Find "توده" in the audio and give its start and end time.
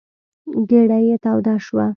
1.23-1.55